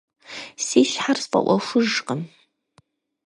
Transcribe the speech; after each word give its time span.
Си 0.65 0.79
щхьэр 0.89 1.17
сфӀэӀуэхужкъым. 1.23 2.21